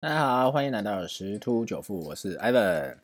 [0.00, 2.94] 大家好，欢迎来到十突九富，我是 Ivan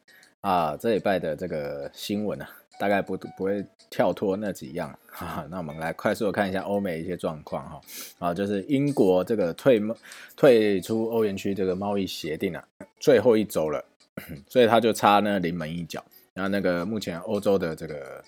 [0.43, 0.77] 啊。
[0.77, 5.47] 这礼拜的这个新闻啊，大概不不会跳脱那几样哈哈。
[5.51, 7.81] 那我们来快速的看一下欧美一些状况哈。
[8.21, 9.83] 啊，就是英国这个退
[10.37, 12.65] 退出欧元区这个贸易协定啊，
[13.01, 13.85] 最后一周了，
[14.47, 16.01] 所以他就差那临门一脚。
[16.33, 18.23] 然后那个目前欧洲的这个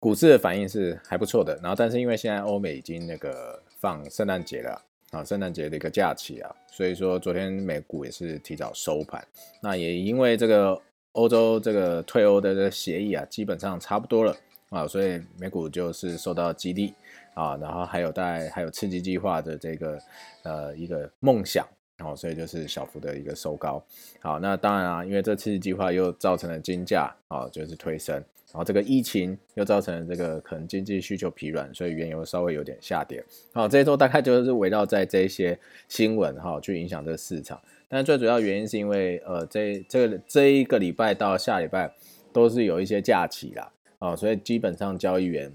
[0.00, 1.54] 股市的反应是还不错的。
[1.62, 4.82] 然后但是因为现在欧美已经那个放圣诞节了。
[5.10, 9.26] 啊，圣诞节的一个假期啊，所以说昨天美股也是提早收盘。
[9.62, 10.78] 那也因为这个
[11.12, 14.36] 欧洲这个退欧的这个协议啊，基本上差不多了
[14.68, 16.92] 啊，所以美股就是受到激励
[17.34, 19.98] 啊，然后还有带还有刺激计划的这个
[20.42, 21.66] 呃一个梦想，
[21.98, 23.84] 然后所以就是小幅的一个收高。
[24.20, 28.14] 好，那当然啊，因为这次计划又造成了金价啊，就是推升。
[28.50, 33.22] 然后这个疫情又造成了这个可能经济需求疲软，所以原油稍微有点下跌。
[33.52, 37.60] 好，这一周大概就是围绕在这些新闻哈去影响这个市场。
[37.88, 41.92] 但最主要原因是因为呃这这个这一个礼拜到下礼拜
[42.32, 45.52] 都是有一些假期啦啊，所以基本上交易员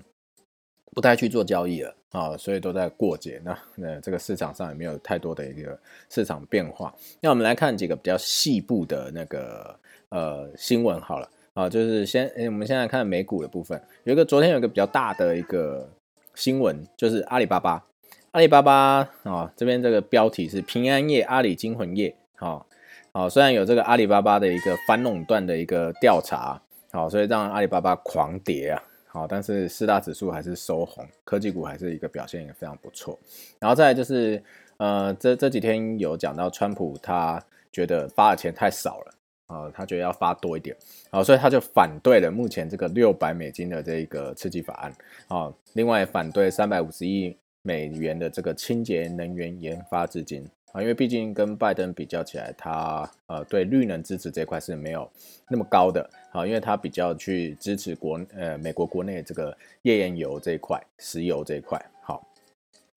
[0.91, 3.42] 不太去做交易了啊，所以都在过节。
[3.44, 5.78] 那那这个市场上也没有太多的一个
[6.09, 6.95] 市场变化。
[7.19, 11.30] 那我们来看几个比较细部的那个呃新闻好了。
[11.53, 15.88] 啊，就是先，哎，我们现在看美股的部分，有一个昨天有一个比较大的一个
[16.34, 17.86] 新闻，就是阿里巴巴，
[18.31, 22.66] 阿里巴巴啊，这边这个标题是平安夜，阿里惊魂夜，好，
[23.11, 26.59] 好，虽然有这个阿里巴巴的一个反垄断的一个调查，
[26.91, 28.81] 好，所以让阿里巴巴狂跌啊，
[29.14, 33.17] 好，但是四大指数还是收红，科技股还是一个表现也非常不错，
[33.59, 34.42] 然后再来就是，
[34.78, 37.39] 呃，这这几天有讲到川普他
[37.72, 39.14] 觉得发的钱太少了。
[39.45, 40.75] 啊，他觉得要发多一点，
[41.11, 44.91] 啊，所以他就反对了目前这个六百美金的这个刺激法案，
[45.28, 55.09] 啊，另外反对三百五十亿美元的这个清洁能源研发资金，啊，因为毕竟跟拜登比较起来，他呃对绿能支持这块是没有
[55.47, 62.28] 那么高的，啊，因为他比较去支持国呃美国国内这个页岩油这一块，石油这一块，好，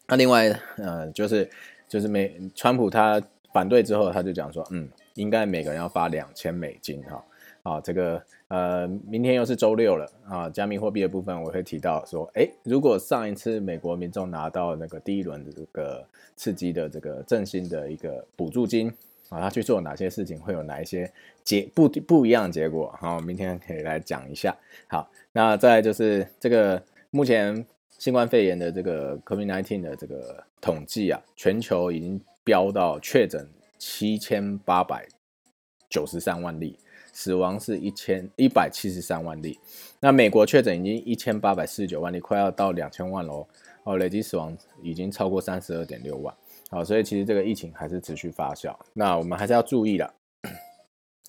[0.08, 0.48] 那另外
[0.78, 1.48] 呃就是
[1.86, 3.22] 就是美川普他
[3.52, 4.88] 反对之后，他就讲说，嗯。
[5.16, 7.24] 应该每个人要发两千美金哈，
[7.66, 16.06] 啊，这个呃，明天又是周六了啊，加密货币的部分我会提到说，哎，如果上一次美国民众拿到那个第一轮的这个
[16.36, 18.88] 刺激的这个振兴的一个补助金
[19.30, 21.12] 啊，他去做哪些事情，会有哪一些
[21.42, 22.94] 结不不一样的结果？
[23.00, 24.56] 好，明天可以来讲一下。
[24.86, 27.66] 好，那再就是这个目前
[27.98, 33.48] 新冠肺炎的这个 COVID-19 的这个统计啊，全球已经飙到确诊。
[33.78, 35.06] 七千八百
[35.90, 36.78] 九十三万例，
[37.16, 39.58] 死亡是一千一百七十三万例。
[39.98, 43.48] 那美国确诊已经一千八百四十九万例，快要到两千万喽。
[43.84, 46.34] 哦，累计死亡已经超过三十二点六万。
[46.70, 48.76] 好，所以其实这个疫情还是持续发酵。
[48.92, 50.14] 那我们还是要注意的。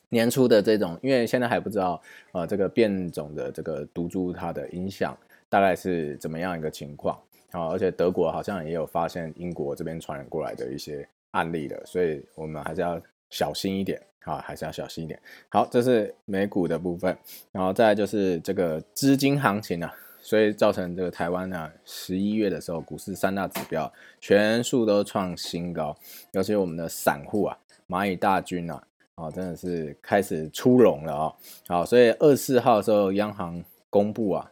[0.10, 2.02] 年初的这种，因为现在还不知道
[2.34, 7.18] 呃这个变种的这个毒株它的影响大概是怎么样一个情况。
[7.52, 11.08] 好，而且德国好像也有发现英国这边传染过来的一些。
[11.32, 13.00] 案例的，所以我们还是要
[13.30, 15.20] 小心一点啊，还是要小心一点。
[15.50, 17.18] 好，这是美股的部分，
[17.52, 25.98] 然后再就是这个资金行情啊，所以造成这个台湾呢，十一月的时候股市三大指标全数都创新高，
[26.32, 27.58] 尤其我们的散户啊，
[27.88, 28.84] 蚂蚁大军啊，
[29.16, 31.34] 啊，真的是开始出笼了啊。
[31.68, 34.52] 好，所以二十四号的时候，央行公布啊。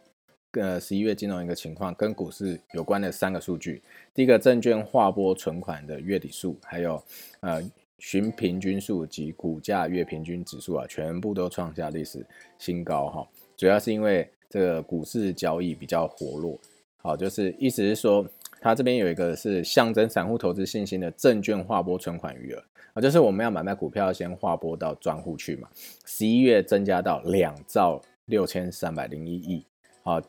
[0.52, 3.82] 呃，十一月金融一个情况，跟股市有关的三个数据，
[4.14, 7.02] 第一个证券划拨存款的月底数，还有
[7.40, 7.62] 呃
[7.98, 12.26] 循平均数及股价月平均指数啊，全部都创下历史
[12.58, 13.28] 新高哈。
[13.56, 16.58] 主要是因为这个股市交易比较活络，
[16.98, 18.26] 好，就是意思是说，
[18.60, 22.62] 它这边有一个是象征散户投资信心的证券划拨存款余额
[22.92, 25.68] 啊，就是我们要买卖股票先划拨到专户去嘛。
[26.04, 29.64] 十一月增加到两兆六千三百零一亿
[30.02, 30.22] 啊。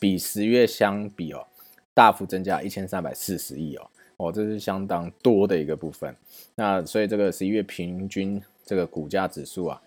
[0.00, 1.46] 比十月相比哦，
[1.94, 6.14] 大幅增加一千三百四十亿哦，哦，这是相当多的一个部分。
[6.54, 9.82] 那所以这个十一月平均这个股价指数啊，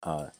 [0.00, 0.32] 呃，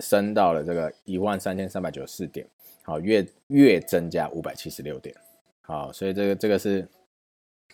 [0.00, 2.46] 升到了这个一万三千三百九十四点，
[2.82, 5.14] 好，月月增加五百七十六点，
[5.62, 6.86] 好，所以这个这个是，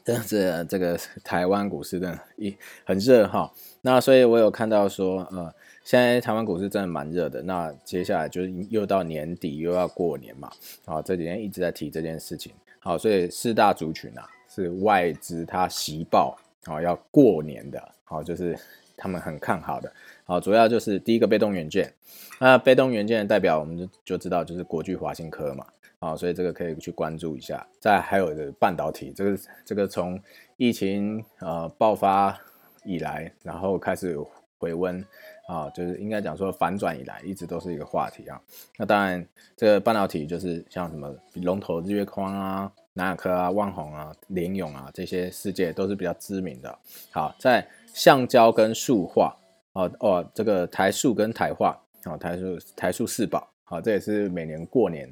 [0.04, 3.52] 这是这个台湾股市的一很热哈。
[3.82, 5.54] 那所以我有看到说，呃。
[5.84, 10.52] 现在台湾股市真的蛮热的，那接下来就是又到年底又要过年嘛，
[10.84, 18.58] 啊，这几天一直在提这件事情，好，所以四大族群啊是外资它习报啊要过年的，好，就是
[18.96, 19.92] 他们很看好的，
[20.24, 21.92] 好，主要就是第一个被动元件，
[22.40, 25.66] 那被动元件的代表我们就就知道就是国巨、华新科嘛，
[26.00, 30.20] 啊，所以这个可以去关注一下，再还有的半导体，这个这个从
[30.56, 32.38] 疫情呃爆发。
[32.84, 34.16] 以来，然后开始
[34.56, 35.04] 回温
[35.46, 38.40] 啊，就是应该讲说反转以来，一直都是一个话题啊。
[38.78, 46.78] 那当然，这个半导体就是像什么龙头日月光啊、南亚科啊、万宏啊、联咏啊这些世界都是比较知名的。
[47.12, 47.64] 好，在
[47.94, 49.36] 橡胶跟塑化，
[49.74, 55.08] 哦哦，这个台塑跟台化，好台塑台塑四宝，好，这也是每年过年。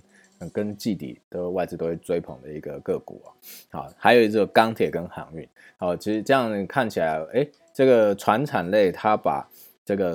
[0.53, 3.33] 跟季底的外资都会追捧的一个个股啊，
[3.71, 5.49] 好，还有这个钢铁跟航运，
[5.79, 9.49] 好，其实这样看起来，哎，这个船产类它把
[9.83, 10.15] 这个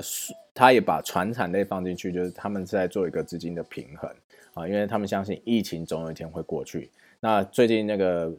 [0.53, 4.07] 它也把船产类放进去，就是他们是在做一个资金的平衡
[4.53, 6.89] 啊，因为他们相信疫情总有一天会过去。
[7.19, 8.33] 那最近那个。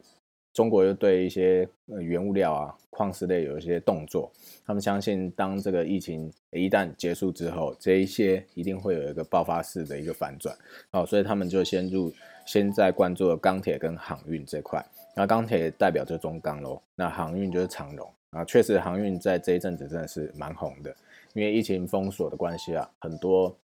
[0.53, 4.31] 中国又对一些呃原物料啊、矿石类有一些动作，
[4.63, 10.55] 他们相信当这个疫情一旦结束之后，这一些一定会有一个爆发式的一个反转，
[10.91, 12.13] 哦，所以他们就先入，
[12.45, 14.85] 先在关注钢铁跟航运这块。
[15.15, 18.45] 那钢铁代表着中钢喽，那航运就是长荣啊。
[18.45, 20.95] 确实航运在这一阵子真的是蛮红的，
[21.33, 23.57] 因为疫情封锁的关系啊，很多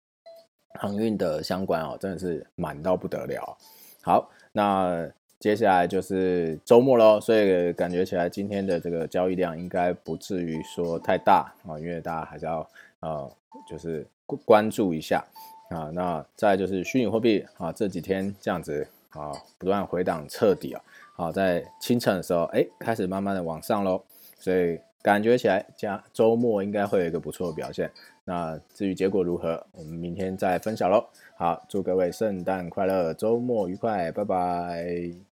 [0.76, 3.56] 航运的相关哦，真的是满到不得了。
[4.02, 5.11] 好，那。
[5.38, 12.67] 接下来就是周末喽，所以感觉起来今天的这个交易量应该不至于说太大啊，因为大家还是要
[13.00, 13.31] 呃，
[13.69, 14.05] 就是
[14.46, 15.23] 关注一下
[15.69, 15.90] 啊。
[15.93, 20.82] 那再就是虚拟货币啊，这几天这样子啊，不断回档彻底啊，
[21.14, 24.02] 好在清晨的时候，哎，开始慢慢的往上喽，
[24.38, 27.88] 所以感觉起来加周末应该会有一个不错的表现。
[28.25, 31.06] 那至于结果如何，我们明天再分享喽。
[31.37, 35.35] 好，祝各位圣诞快乐，周末愉快，拜拜。